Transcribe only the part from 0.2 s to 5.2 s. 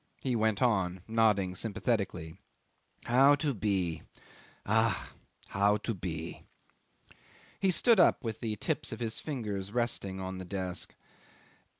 went on nodding sympathetically.... "How to be! Ach!